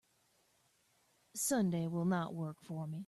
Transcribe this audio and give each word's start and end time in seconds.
Sunday 1.35 1.85
will 1.87 2.05
not 2.05 2.33
work 2.33 2.57
for 2.63 2.85
me. 2.87 2.99